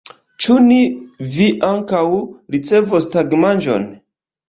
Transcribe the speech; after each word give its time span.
Ĉe 0.45 0.55
ni 0.67 0.79
vi 1.35 1.51
ankaŭ 1.69 2.01
ricevos 2.59 3.11
tagmanĝon. 3.19 3.91